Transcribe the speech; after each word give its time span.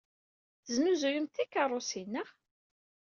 Tesnuzuyemt 0.65 1.33
tikeṛṛusin, 1.35 2.07
naɣ? 2.13 2.29